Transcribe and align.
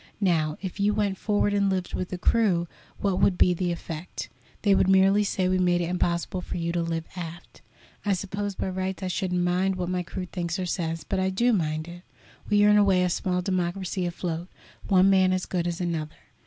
Now, 0.19 0.57
if 0.63 0.79
you 0.79 0.95
went 0.95 1.19
forward 1.19 1.53
and 1.53 1.69
lived 1.69 1.93
with 1.93 2.09
the 2.09 2.17
crew, 2.17 2.67
what 3.01 3.19
would 3.19 3.37
be 3.37 3.53
the 3.53 3.71
effect? 3.71 4.29
They 4.63 4.73
would 4.73 4.89
merely 4.89 5.23
say 5.23 5.47
we 5.47 5.59
made 5.59 5.79
it 5.79 5.91
impossible 5.91 6.41
for 6.41 6.57
you 6.57 6.71
to 6.71 6.81
live 6.81 7.05
aft. 7.15 7.61
I 8.03 8.13
suppose 8.13 8.55
by 8.55 8.69
rights 8.69 9.03
I 9.03 9.07
shouldn't 9.09 9.43
mind 9.43 9.75
what 9.75 9.89
my 9.89 10.01
crew 10.01 10.25
thinks 10.25 10.57
or 10.57 10.65
says; 10.65 11.03
but 11.03 11.19
I 11.19 11.29
do 11.29 11.53
mind 11.53 11.87
it. 11.87 12.01
We 12.49 12.65
are 12.65 12.69
in 12.69 12.77
a 12.77 12.83
way 12.83 13.03
a 13.03 13.09
small 13.11 13.43
democracy 13.43 14.07
afloat, 14.07 14.47
one 14.87 15.07
man 15.11 15.31
as 15.33 15.45
good 15.45 15.67
as 15.67 15.79
another. 15.79 16.15